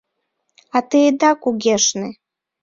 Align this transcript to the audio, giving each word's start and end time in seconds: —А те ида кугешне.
—А 0.75 0.77
те 0.89 0.97
ида 1.09 1.31
кугешне. 1.41 2.07